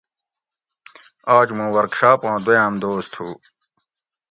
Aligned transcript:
آج 1.37 1.47
مُوں 1.57 1.69
ورکشاپاں 1.75 2.37
دویام 2.45 2.73
دوس 2.81 3.05
تھو 3.13 3.27